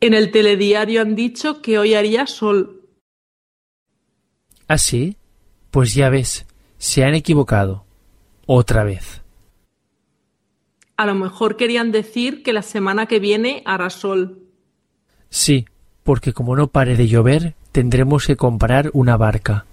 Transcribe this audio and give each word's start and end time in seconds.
En 0.00 0.14
el 0.14 0.30
telediario 0.30 1.02
han 1.02 1.14
dicho 1.14 1.60
que 1.60 1.78
hoy 1.78 1.94
haría 1.94 2.26
sol. 2.26 2.88
¿Ah, 4.66 4.78
sí? 4.78 5.16
Pues 5.70 5.94
ya 5.94 6.08
ves, 6.08 6.46
se 6.78 7.04
han 7.04 7.14
equivocado. 7.14 7.84
Otra 8.46 8.82
vez. 8.82 9.22
A 10.96 11.06
lo 11.06 11.14
mejor 11.14 11.56
querían 11.56 11.92
decir 11.92 12.42
que 12.42 12.52
la 12.52 12.62
semana 12.62 13.06
que 13.06 13.20
viene 13.20 13.62
hará 13.66 13.90
sol. 13.90 14.38
Sí, 15.28 15.66
porque 16.02 16.32
como 16.32 16.56
no 16.56 16.68
pare 16.68 16.96
de 16.96 17.06
llover, 17.06 17.54
tendremos 17.72 18.26
que 18.26 18.36
comprar 18.36 18.90
una 18.94 19.16
barca. 19.16 19.66